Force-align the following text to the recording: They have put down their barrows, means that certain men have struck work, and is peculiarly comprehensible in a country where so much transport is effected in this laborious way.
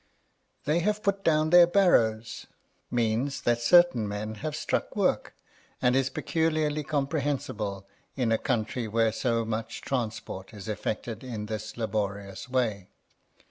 They 0.65 0.79
have 0.79 1.03
put 1.03 1.23
down 1.23 1.51
their 1.51 1.67
barrows, 1.67 2.47
means 2.89 3.39
that 3.43 3.61
certain 3.61 4.07
men 4.07 4.33
have 4.41 4.55
struck 4.55 4.95
work, 4.95 5.35
and 5.79 5.95
is 5.95 6.09
peculiarly 6.09 6.83
comprehensible 6.83 7.85
in 8.15 8.31
a 8.31 8.39
country 8.39 8.87
where 8.87 9.11
so 9.11 9.45
much 9.45 9.81
transport 9.81 10.55
is 10.55 10.67
effected 10.67 11.23
in 11.23 11.45
this 11.45 11.77
laborious 11.77 12.49
way. 12.49 12.89